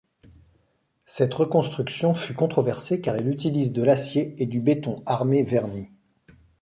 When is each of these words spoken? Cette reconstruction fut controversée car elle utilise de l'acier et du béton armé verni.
Cette 1.05 1.35
reconstruction 1.35 2.15
fut 2.15 2.33
controversée 2.33 3.01
car 3.01 3.15
elle 3.17 3.27
utilise 3.29 3.71
de 3.71 3.83
l'acier 3.83 4.33
et 4.41 4.47
du 4.47 4.59
béton 4.59 5.03
armé 5.05 5.43
verni. 5.43 5.91